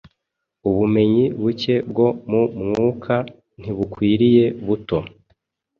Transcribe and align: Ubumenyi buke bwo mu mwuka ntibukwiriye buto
Ubumenyi 0.69 1.25
buke 1.41 1.75
bwo 1.89 2.07
mu 2.29 2.41
mwuka 2.67 3.15
ntibukwiriye 3.59 4.45
buto 4.65 4.97